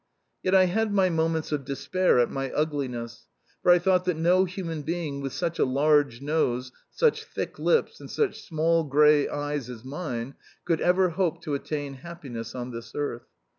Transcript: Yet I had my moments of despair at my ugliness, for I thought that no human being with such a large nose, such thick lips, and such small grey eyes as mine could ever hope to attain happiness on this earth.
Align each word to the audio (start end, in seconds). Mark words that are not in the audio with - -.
Yet 0.41 0.55
I 0.55 0.65
had 0.65 0.91
my 0.91 1.11
moments 1.11 1.51
of 1.51 1.63
despair 1.63 2.17
at 2.19 2.31
my 2.31 2.49
ugliness, 2.53 3.27
for 3.61 3.69
I 3.71 3.77
thought 3.77 4.05
that 4.05 4.17
no 4.17 4.45
human 4.45 4.81
being 4.81 5.21
with 5.21 5.31
such 5.31 5.59
a 5.59 5.63
large 5.63 6.21
nose, 6.23 6.71
such 6.89 7.23
thick 7.23 7.59
lips, 7.59 7.99
and 7.99 8.09
such 8.09 8.41
small 8.41 8.83
grey 8.83 9.29
eyes 9.29 9.69
as 9.69 9.83
mine 9.85 10.33
could 10.65 10.81
ever 10.81 11.09
hope 11.09 11.43
to 11.43 11.53
attain 11.53 11.93
happiness 11.97 12.55
on 12.55 12.71
this 12.71 12.95
earth. 12.95 13.27